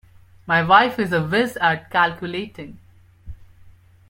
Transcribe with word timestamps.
My 0.47 0.63
wife 0.63 0.97
is 0.97 1.13
a 1.13 1.21
whiz 1.23 1.57
at 1.61 1.91
calculating 1.91 2.79